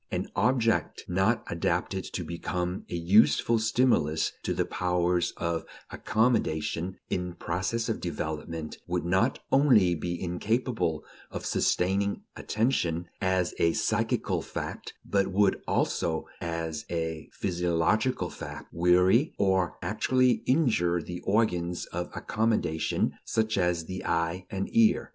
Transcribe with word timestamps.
An 0.09 0.31
object 0.35 1.03
not 1.07 1.43
adapted 1.45 2.03
to 2.05 2.23
become 2.23 2.85
a 2.89 2.95
useful 2.95 3.59
stimulus 3.59 4.31
to 4.41 4.51
the 4.55 4.65
powers 4.65 5.31
of 5.37 5.63
accommodation 5.91 6.97
in 7.11 7.33
process 7.33 7.87
of 7.87 7.99
development 8.01 8.79
would 8.87 9.05
not 9.05 9.37
only 9.51 9.93
be 9.93 10.19
incapable 10.19 11.05
of 11.29 11.45
sustaining 11.45 12.23
attention 12.35 13.09
as 13.21 13.53
a 13.59 13.73
psychical 13.73 14.41
fact, 14.41 14.93
but 15.05 15.27
would 15.27 15.61
also, 15.67 16.25
as 16.41 16.83
a 16.89 17.29
physiological 17.31 18.31
fact, 18.31 18.69
weary 18.73 19.35
or 19.37 19.77
actually 19.83 20.41
injure 20.47 20.99
the 21.03 21.21
organs 21.25 21.85
of 21.85 22.09
accommodation 22.15 23.13
such 23.23 23.55
as 23.55 23.85
the 23.85 24.03
eye 24.03 24.47
and 24.49 24.67
ear. 24.75 25.09